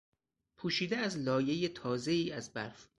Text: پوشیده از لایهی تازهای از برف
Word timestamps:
پوشیده 0.57 0.97
از 0.97 1.17
لایهی 1.17 1.67
تازهای 1.69 2.31
از 2.31 2.53
برف 2.53 2.87